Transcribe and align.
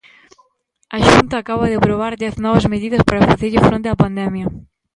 A 0.95 0.97
Xunta 1.07 1.35
acaba 1.37 1.65
de 1.69 1.77
aprobar 1.77 2.13
dez 2.23 2.35
novas 2.45 2.65
medidas 2.73 3.05
para 3.07 3.27
facerlle 3.29 3.65
fronte 3.67 3.91
á 3.93 3.95
pandemia. 4.03 4.45